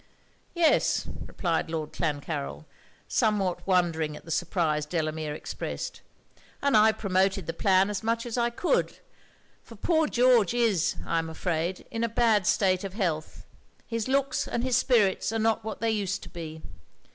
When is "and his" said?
14.47-14.75